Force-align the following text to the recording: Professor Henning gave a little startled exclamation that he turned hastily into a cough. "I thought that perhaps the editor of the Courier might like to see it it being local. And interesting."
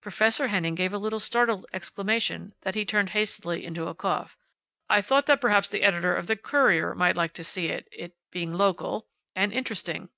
Professor 0.00 0.48
Henning 0.48 0.74
gave 0.74 0.92
a 0.92 0.98
little 0.98 1.20
startled 1.20 1.66
exclamation 1.72 2.52
that 2.62 2.74
he 2.74 2.84
turned 2.84 3.10
hastily 3.10 3.64
into 3.64 3.86
a 3.86 3.94
cough. 3.94 4.36
"I 4.90 5.00
thought 5.00 5.26
that 5.26 5.40
perhaps 5.40 5.68
the 5.68 5.84
editor 5.84 6.16
of 6.16 6.26
the 6.26 6.34
Courier 6.34 6.96
might 6.96 7.16
like 7.16 7.32
to 7.34 7.44
see 7.44 7.68
it 7.68 7.86
it 7.92 8.16
being 8.32 8.52
local. 8.52 9.06
And 9.36 9.52
interesting." 9.52 10.08